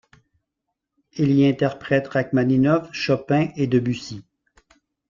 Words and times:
Il 1.13 1.29
y 1.31 1.45
interprète 1.45 2.07
Rachmaninov, 2.07 2.89
Chopin 2.91 3.49
et 3.55 3.67
Debussy. 3.67 4.25